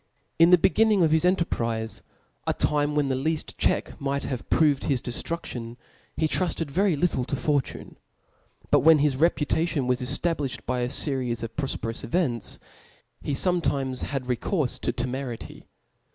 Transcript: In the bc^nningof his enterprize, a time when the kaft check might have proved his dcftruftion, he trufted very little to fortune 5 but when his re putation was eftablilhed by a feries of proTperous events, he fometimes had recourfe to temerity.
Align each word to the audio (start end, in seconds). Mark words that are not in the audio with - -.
In 0.39 0.49
the 0.49 0.57
bc^nningof 0.57 1.11
his 1.11 1.25
enterprize, 1.25 2.01
a 2.47 2.55
time 2.55 2.95
when 2.95 3.09
the 3.09 3.15
kaft 3.23 3.55
check 3.59 4.01
might 4.01 4.23
have 4.23 4.49
proved 4.49 4.85
his 4.85 4.99
dcftruftion, 4.99 5.77
he 6.17 6.27
trufted 6.27 6.71
very 6.71 6.95
little 6.95 7.23
to 7.23 7.35
fortune 7.35 7.97
5 8.63 8.71
but 8.71 8.79
when 8.79 8.97
his 8.97 9.17
re 9.17 9.29
putation 9.29 9.85
was 9.85 10.01
eftablilhed 10.01 10.65
by 10.65 10.79
a 10.79 10.87
feries 10.87 11.43
of 11.43 11.55
proTperous 11.55 12.03
events, 12.03 12.57
he 13.21 13.33
fometimes 13.33 14.01
had 14.01 14.23
recourfe 14.23 14.79
to 14.79 14.91
temerity. 14.91 15.67